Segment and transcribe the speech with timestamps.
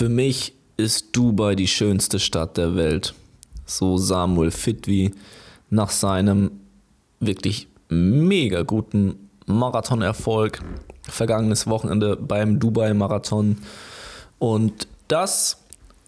[0.00, 3.12] Für mich ist Dubai die schönste Stadt der Welt.
[3.66, 5.12] So Samuel Fitwi
[5.68, 6.52] nach seinem
[7.18, 10.62] wirklich mega guten Marathonerfolg
[11.02, 13.58] vergangenes Wochenende beim Dubai-Marathon.
[14.38, 15.58] Und das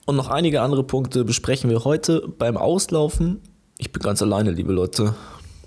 [0.06, 3.43] und noch einige andere Punkte besprechen wir heute beim Auslaufen.
[3.77, 5.14] Ich bin ganz alleine, liebe Leute.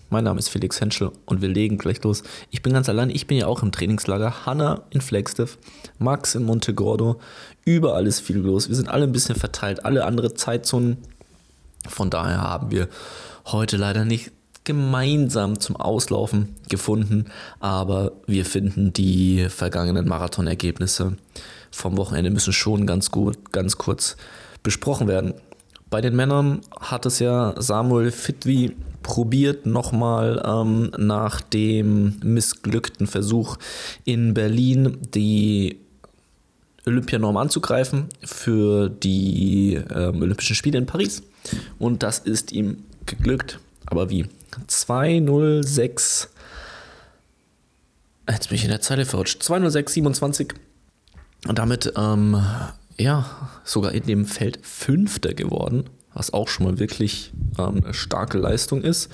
[0.09, 2.23] Mein Name ist Felix Henschel und wir legen gleich los.
[2.51, 4.45] Ich bin ganz alleine, ich bin ja auch im Trainingslager.
[4.45, 5.57] Hanna in Flagstaff,
[5.97, 7.19] Max in Montegordo.
[7.65, 8.69] Überall ist viel los.
[8.69, 10.97] Wir sind alle ein bisschen verteilt, alle andere Zeitzonen.
[11.87, 12.87] Von daher haben wir
[13.45, 14.31] heute leider nicht
[14.63, 17.25] gemeinsam zum Auslaufen gefunden,
[17.59, 21.17] aber wir finden die vergangenen Marathonergebnisse
[21.75, 24.15] vom Wochenende müssen schon ganz gut, ganz kurz
[24.63, 25.33] besprochen werden.
[25.89, 33.57] Bei den Männern hat es ja Samuel Fitwi probiert, nochmal ähm, nach dem missglückten Versuch
[34.03, 35.77] in Berlin die
[36.87, 41.21] Olympianorm anzugreifen für die ähm, Olympischen Spiele in Paris.
[41.77, 43.59] Und das ist ihm geglückt.
[43.85, 44.25] Aber wie?
[44.65, 46.29] 206.
[48.27, 49.43] Jetzt bin ich in der Zeile verrutscht.
[49.43, 50.55] 206,27.
[51.47, 52.43] Und damit, ähm,
[52.97, 58.39] ja, sogar in dem Feld Fünfter geworden, was auch schon mal wirklich ähm, eine starke
[58.39, 59.11] Leistung ist.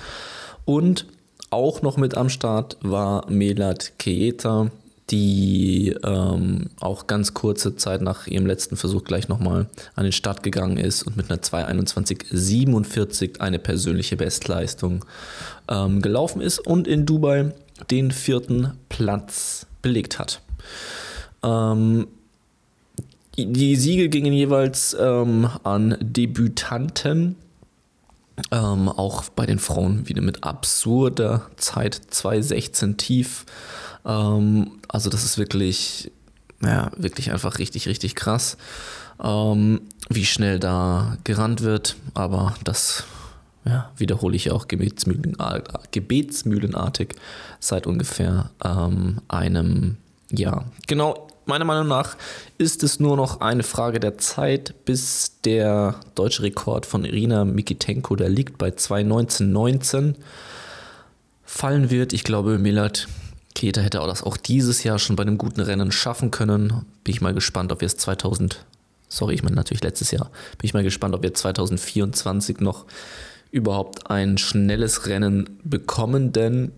[0.64, 1.08] Und
[1.50, 4.72] auch noch mit am Start war Melat Keeta,
[5.10, 10.44] die ähm, auch ganz kurze Zeit nach ihrem letzten Versuch gleich nochmal an den Start
[10.44, 15.04] gegangen ist und mit einer 2.21.47 eine persönliche Bestleistung
[15.68, 17.52] ähm, gelaufen ist und in Dubai
[17.90, 20.42] den vierten Platz belegt hat.
[21.44, 22.08] Ähm,
[23.38, 27.36] die Siege gingen jeweils ähm, an Debütanten.
[28.52, 33.46] Ähm, auch bei den Frauen wieder mit absurder Zeit 2,16 tief.
[34.06, 36.12] Ähm, also das ist wirklich,
[36.62, 38.58] ja, wirklich einfach richtig, richtig krass,
[39.24, 41.96] ähm, wie schnell da gerannt wird.
[42.14, 43.04] Aber das
[43.66, 47.16] ja, wiederhole ich auch gebetsmühlenartig, gebetsmühlenartig
[47.60, 49.98] seit ungefähr ähm, einem
[50.32, 50.66] Jahr.
[50.88, 52.16] Genau, meiner Meinung nach
[52.58, 58.16] ist es nur noch eine Frage der Zeit, bis der deutsche Rekord von Irina Mikitenko,
[58.16, 60.16] der liegt bei 2,19,19,
[61.44, 62.14] fallen wird.
[62.14, 63.08] Ich glaube, Milat
[63.56, 66.86] Keter hätte das auch dieses Jahr schon bei einem guten Rennen schaffen können.
[67.04, 68.66] Bin ich mal gespannt, ob wir es 2000,
[69.10, 72.86] sorry, ich meine natürlich letztes Jahr, bin ich mal gespannt, ob wir 2024 noch
[73.52, 76.72] überhaupt ein schnelles Rennen bekommen, denn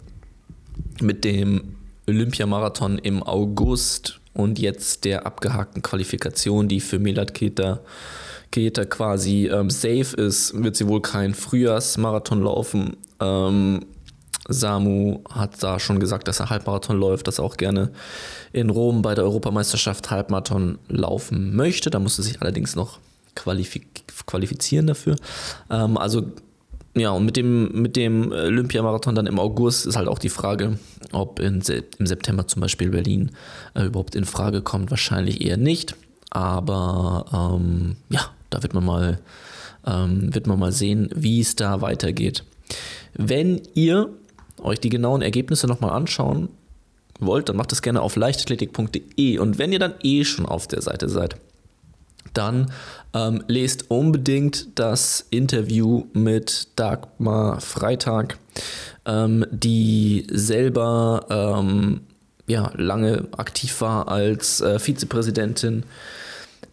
[1.00, 1.76] mit dem
[2.08, 7.82] Olympiamarathon im August und jetzt der abgehakten Qualifikation, die für Milat Keter,
[8.52, 12.98] Keter quasi ähm, safe ist, wird sie wohl kein Frühjahrsmarathon laufen.
[13.20, 13.86] Ähm,
[14.48, 17.92] Samu hat da schon gesagt, dass er Halbmarathon läuft, dass er auch gerne
[18.52, 21.90] in Rom bei der Europameisterschaft Halbmarathon laufen möchte.
[21.90, 23.00] Da musste sich allerdings noch
[23.36, 25.16] qualifizieren dafür.
[25.70, 26.24] Ähm, also
[26.96, 30.78] ja, und mit dem, mit dem Olympiamarathon dann im August ist halt auch die Frage,
[31.12, 31.62] ob in,
[31.98, 33.32] im September zum Beispiel Berlin
[33.74, 34.92] äh, überhaupt in Frage kommt.
[34.92, 35.96] Wahrscheinlich eher nicht.
[36.30, 39.20] Aber ähm, ja, da wird man mal,
[39.88, 42.44] ähm, wird man mal sehen, wie es da weitergeht.
[43.16, 44.10] Wenn ihr
[44.62, 46.50] euch die genauen Ergebnisse nochmal anschauen
[47.20, 49.40] wollt, dann macht das gerne auf leichtathletik.de.
[49.40, 51.38] Und wenn ihr dann eh schon auf der Seite seid,
[52.34, 52.72] dann
[53.14, 58.38] ähm, lest unbedingt das Interview mit Dagmar Freitag,
[59.06, 62.02] ähm, die selber ähm,
[62.48, 65.84] ja, lange aktiv war als äh, Vizepräsidentin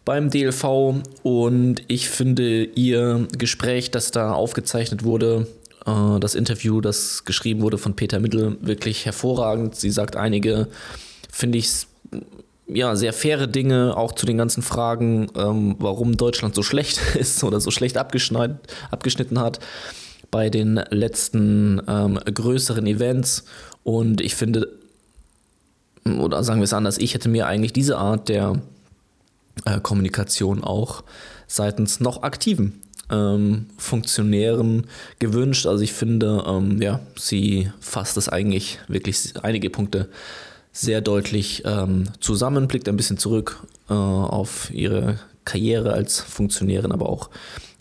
[0.03, 5.47] beim DLV und ich finde ihr Gespräch, das da aufgezeichnet wurde,
[5.85, 9.75] äh, das Interview, das geschrieben wurde von Peter Mittel, wirklich hervorragend.
[9.75, 10.67] Sie sagt einige,
[11.31, 11.87] finde ich,
[12.73, 17.43] ja, sehr faire Dinge, auch zu den ganzen Fragen, ähm, warum Deutschland so schlecht ist
[17.43, 19.59] oder so schlecht abgeschnitten hat
[20.29, 23.43] bei den letzten ähm, größeren Events.
[23.83, 24.69] Und ich finde,
[26.05, 28.61] oder sagen wir es anders, ich hätte mir eigentlich diese Art der
[29.65, 31.03] äh, Kommunikation auch
[31.47, 32.81] seitens noch aktiven
[33.11, 34.87] ähm, Funktionären
[35.19, 35.67] gewünscht.
[35.67, 40.09] Also ich finde, ähm, ja, sie fasst es eigentlich wirklich einige Punkte
[40.71, 47.09] sehr deutlich ähm, zusammen, blickt ein bisschen zurück äh, auf ihre Karriere als Funktionärin, aber
[47.09, 47.29] auch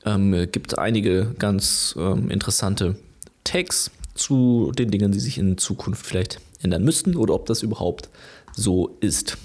[0.05, 2.97] ähm, gibt einige ganz ähm, interessante
[3.45, 8.09] Tags zu den Dingen, die sich in Zukunft vielleicht ändern müssten oder ob das überhaupt
[8.55, 9.37] so ist.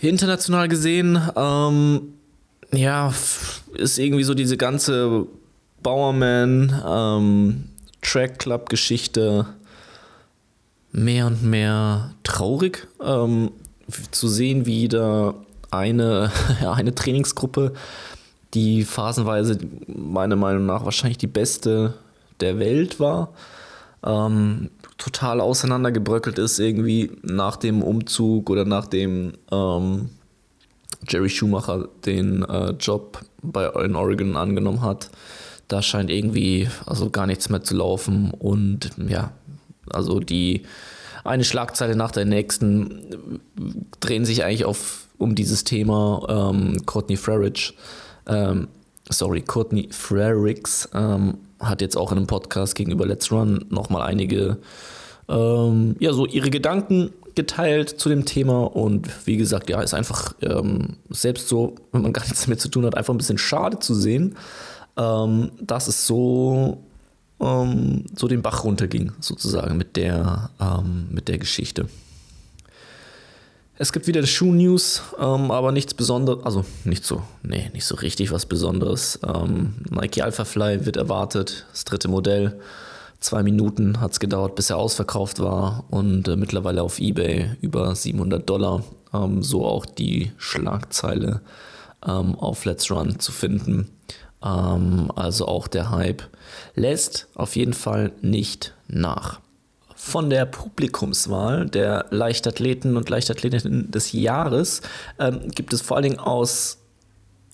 [0.00, 2.14] International gesehen, ähm,
[2.72, 3.14] ja,
[3.74, 5.26] ist irgendwie so diese ganze
[5.82, 7.64] Bowerman ähm,
[8.00, 9.46] Track Club Geschichte
[10.92, 13.50] mehr und mehr traurig ähm,
[14.10, 15.34] zu sehen, wie da
[15.70, 16.30] eine,
[16.66, 17.72] eine Trainingsgruppe,
[18.54, 21.94] die phasenweise meiner Meinung nach wahrscheinlich die beste
[22.40, 23.32] der Welt war.
[24.04, 30.10] Ähm, total auseinandergebröckelt ist irgendwie nach dem Umzug oder nachdem ähm,
[31.08, 35.10] Jerry Schumacher den äh, Job bei, in Oregon angenommen hat.
[35.68, 39.32] Da scheint irgendwie also gar nichts mehr zu laufen und ja,
[39.94, 40.62] also die
[41.24, 43.40] eine Schlagzeile nach der nächsten
[44.00, 47.74] drehen sich eigentlich auf um dieses Thema ähm, Courtney Frerich.
[48.26, 48.68] Ähm,
[49.08, 54.58] sorry, Courtney Frericks ähm, hat jetzt auch in einem Podcast gegenüber Let's Run nochmal einige,
[55.28, 60.34] ähm, ja, so ihre Gedanken geteilt zu dem Thema und wie gesagt, ja, ist einfach
[60.42, 63.78] ähm, selbst so, wenn man gar nichts damit zu tun hat, einfach ein bisschen schade
[63.78, 64.36] zu sehen,
[64.96, 66.78] ähm, dass es so,
[67.42, 71.86] ähm, so den Bach runterging, sozusagen mit der, ähm, mit der Geschichte.
[73.78, 78.30] Es gibt wieder Schuh-News, ähm, aber nichts Besonderes, also nicht so, nee, nicht so richtig
[78.30, 79.18] was Besonderes.
[79.26, 82.60] Ähm, Nike Alpha Fly wird erwartet, das dritte Modell.
[83.18, 87.94] Zwei Minuten hat es gedauert, bis er ausverkauft war und äh, mittlerweile auf eBay über
[87.94, 88.84] 700 Dollar.
[89.12, 91.40] Ähm, so auch die Schlagzeile
[92.06, 93.88] ähm, auf Let's Run zu finden.
[94.44, 96.22] Ähm, also auch der Hype
[96.74, 99.40] lässt auf jeden Fall nicht nach
[99.94, 104.82] von der Publikumswahl der Leichtathleten und Leichtathletinnen des Jahres
[105.20, 106.78] ähm, gibt es vor allen Dingen aus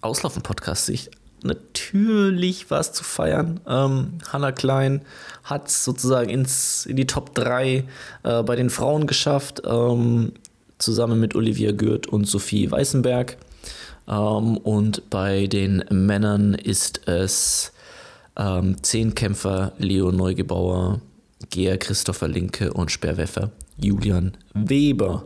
[0.00, 1.10] Auslaufen-Podcast-Sicht
[1.42, 3.60] natürlich was zu feiern.
[3.66, 5.02] Ähm, Hannah Klein
[5.44, 7.84] hat es sozusagen ins, in die Top 3
[8.22, 10.32] äh, bei den Frauen geschafft, ähm,
[10.78, 13.36] zusammen mit Olivia Gürt und Sophie Weißenberg.
[14.08, 17.72] Ähm, und bei den Männern ist es
[18.36, 21.00] ähm, Zehnkämpfer Leo Neugebauer,
[21.50, 25.24] Geher Christopher Linke und Sperrwerfer Julian Weber.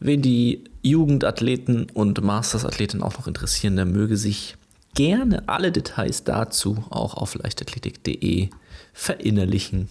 [0.00, 4.56] Wen die Jugendathleten und Mastersathleten auch noch interessieren, der möge sich
[4.94, 8.50] gerne alle Details dazu auch auf leichtathletik.de
[8.92, 9.88] verinnerlichen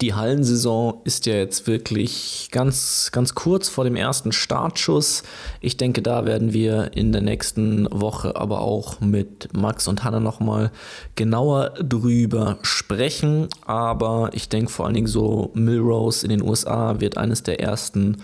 [0.00, 5.22] die Hallensaison ist ja jetzt wirklich ganz, ganz kurz vor dem ersten Startschuss.
[5.60, 10.18] Ich denke, da werden wir in der nächsten Woche aber auch mit Max und Hanna
[10.18, 10.72] nochmal
[11.14, 13.48] genauer drüber sprechen.
[13.64, 18.16] Aber ich denke vor allen Dingen so Millrose in den USA wird eines der ersten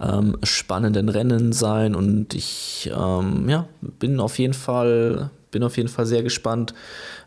[0.00, 1.94] ähm, spannenden Rennen sein.
[1.94, 6.74] Und ich ähm, ja, bin auf jeden Fall bin auf jeden Fall sehr gespannt,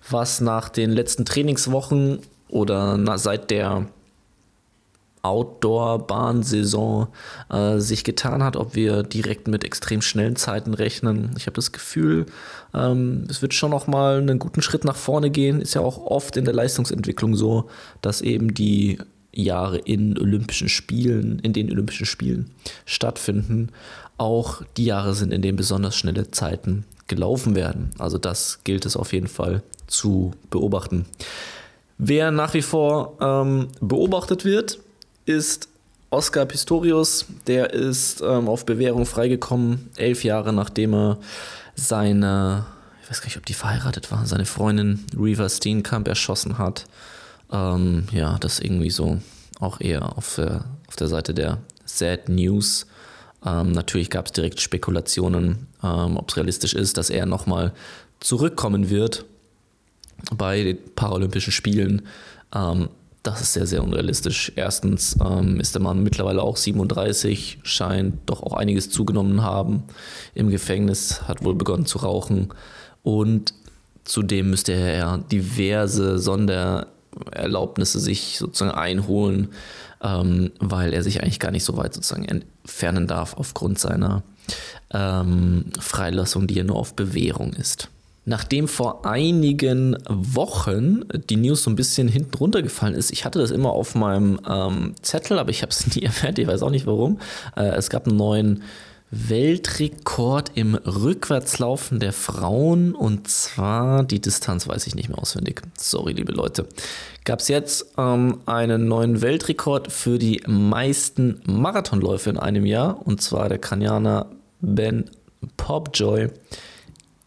[0.10, 2.20] was nach den letzten Trainingswochen
[2.52, 3.88] oder na, seit der
[5.24, 7.08] Outdoor-Bahnsaison
[7.50, 11.32] äh, sich getan hat, ob wir direkt mit extrem schnellen Zeiten rechnen.
[11.38, 12.26] Ich habe das Gefühl,
[12.74, 15.62] ähm, es wird schon noch mal einen guten Schritt nach vorne gehen.
[15.62, 17.70] Ist ja auch oft in der Leistungsentwicklung so,
[18.02, 18.98] dass eben die
[19.32, 22.52] Jahre in Olympischen Spielen, in den Olympischen Spielen
[22.86, 23.70] stattfinden,
[24.18, 27.92] auch die Jahre sind, in denen besonders schnelle Zeiten gelaufen werden.
[27.98, 31.06] Also das gilt es auf jeden Fall zu beobachten.
[32.04, 34.80] Wer nach wie vor ähm, beobachtet wird,
[35.28, 35.70] ist
[36.10, 37.28] Oscar Pistorius.
[37.46, 41.20] Der ist ähm, auf Bewährung freigekommen, elf Jahre nachdem er
[41.76, 42.66] seine,
[43.04, 46.88] ich weiß gar nicht, ob die verheiratet war, seine Freundin Reva Steenkamp erschossen hat.
[47.52, 49.22] Ähm, ja, das irgendwie so
[49.60, 52.88] auch eher auf der, auf der Seite der Sad News.
[53.46, 57.74] Ähm, natürlich gab es direkt Spekulationen, ähm, ob es realistisch ist, dass er nochmal
[58.20, 59.24] zurückkommen wird
[60.36, 62.04] bei den Paralympischen Spielen.
[62.54, 62.90] Ähm,
[63.24, 64.52] das ist sehr, sehr unrealistisch.
[64.56, 69.84] Erstens ähm, ist der Mann mittlerweile auch 37, scheint doch auch einiges zugenommen haben
[70.34, 72.50] im Gefängnis, hat wohl begonnen zu rauchen
[73.04, 73.54] und
[74.04, 79.50] zudem müsste er diverse Sondererlaubnisse sich sozusagen einholen,
[80.02, 84.24] ähm, weil er sich eigentlich gar nicht so weit sozusagen entfernen darf aufgrund seiner
[84.92, 87.90] ähm, Freilassung, die ja nur auf Bewährung ist.
[88.24, 93.50] Nachdem vor einigen Wochen die News so ein bisschen hinten runtergefallen ist, ich hatte das
[93.50, 96.86] immer auf meinem ähm, Zettel, aber ich habe es nie erfährt, ich weiß auch nicht
[96.86, 97.20] warum.
[97.56, 98.64] Äh, es gab einen neuen
[99.10, 105.62] Weltrekord im Rückwärtslaufen der Frauen und zwar die Distanz weiß ich nicht mehr auswendig.
[105.78, 106.66] Sorry, liebe Leute.
[107.26, 113.22] Gab es jetzt ähm, einen neuen Weltrekord für die meisten Marathonläufe in einem Jahr und
[113.22, 114.28] zwar der Kanianer
[114.62, 115.10] Ben
[115.58, 116.30] Popjoy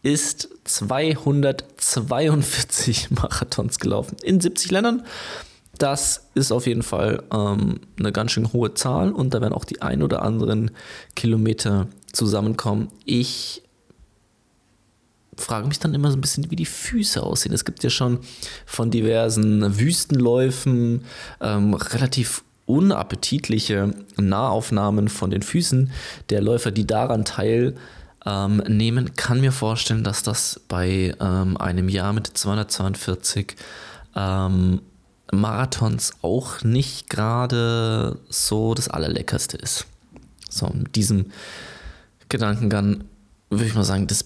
[0.05, 5.03] ist 242 Marathons gelaufen in 70 Ländern.
[5.79, 9.65] Das ist auf jeden Fall ähm, eine ganz schön hohe Zahl und da werden auch
[9.65, 10.69] die ein oder anderen
[11.15, 12.89] Kilometer zusammenkommen.
[13.03, 13.63] Ich
[15.35, 17.51] frage mich dann immer so ein bisschen, wie die Füße aussehen.
[17.51, 18.19] Es gibt ja schon
[18.65, 21.03] von diversen Wüstenläufen
[21.41, 25.91] ähm, relativ unappetitliche Nahaufnahmen von den Füßen
[26.29, 27.75] der Läufer, die daran teil
[28.25, 33.55] ähm, nehmen, kann mir vorstellen, dass das bei ähm, einem Jahr mit 242
[34.15, 34.81] ähm,
[35.31, 39.85] Marathons auch nicht gerade so das Allerleckerste ist.
[40.49, 41.31] So, mit diesem
[42.29, 43.03] Gedankengang
[43.49, 44.25] würde ich mal sagen, das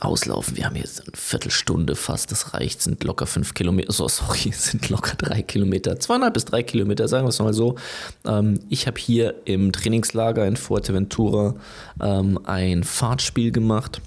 [0.00, 4.50] Auslaufen, wir haben jetzt eine Viertelstunde fast, das reicht, sind locker fünf Kilometer, so sorry,
[4.52, 7.76] sind locker drei Kilometer, zweieinhalb bis drei Kilometer, sagen wir es mal so.
[8.24, 11.54] Ähm, ich habe hier im Trainingslager in Fuerteventura
[12.02, 14.00] ähm, ein Fahrtspiel gemacht.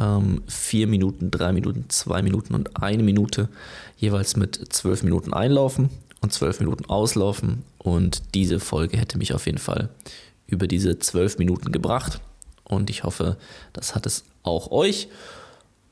[0.00, 3.48] Ähm, vier Minuten, drei Minuten, zwei Minuten und eine Minute,
[3.96, 5.88] jeweils mit zwölf Minuten einlaufen
[6.20, 7.62] und zwölf Minuten auslaufen.
[7.78, 9.88] Und diese Folge hätte mich auf jeden Fall
[10.46, 12.20] über diese zwölf Minuten gebracht.
[12.64, 13.36] Und ich hoffe,
[13.72, 15.08] das hat es auch euch.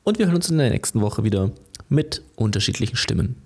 [0.04, 1.50] Und wir hören uns in der nächsten Woche wieder
[1.88, 3.36] mit unterschiedlichen Stimmen.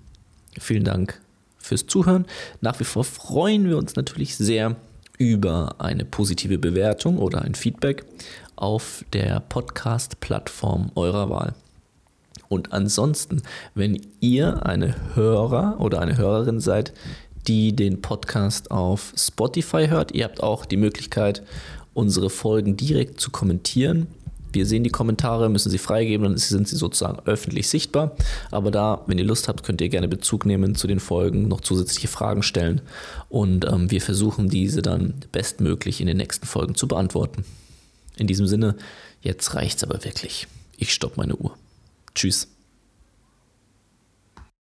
[0.59, 1.19] Vielen Dank
[1.57, 2.25] fürs Zuhören.
[2.61, 4.75] Nach wie vor freuen wir uns natürlich sehr
[5.17, 8.05] über eine positive Bewertung oder ein Feedback
[8.55, 11.53] auf der Podcast-Plattform eurer Wahl.
[12.49, 13.41] Und ansonsten,
[13.75, 16.93] wenn ihr eine Hörer oder eine Hörerin seid,
[17.47, 21.43] die den Podcast auf Spotify hört, ihr habt auch die Möglichkeit,
[21.97, 24.07] unsere Folgen direkt zu kommentieren
[24.57, 28.15] wir sehen die Kommentare, müssen sie freigeben, dann sind sie sozusagen öffentlich sichtbar.
[28.51, 31.61] Aber da, wenn ihr Lust habt, könnt ihr gerne Bezug nehmen zu den Folgen, noch
[31.61, 32.81] zusätzliche Fragen stellen
[33.29, 37.45] und ähm, wir versuchen diese dann bestmöglich in den nächsten Folgen zu beantworten.
[38.15, 38.75] In diesem Sinne,
[39.21, 40.47] jetzt reicht's aber wirklich.
[40.77, 41.55] Ich stoppe meine Uhr.
[42.15, 42.47] Tschüss.